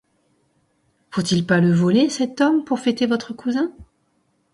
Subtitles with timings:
[1.11, 3.71] Faut-il pas le voler, cet homme, pour fêter votre cousin?